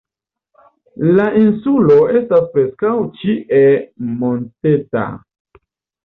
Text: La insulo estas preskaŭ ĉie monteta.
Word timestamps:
La 1.17 1.25
insulo 1.41 1.97
estas 2.19 2.47
preskaŭ 2.55 2.93
ĉie 3.19 3.59
monteta. 4.23 5.05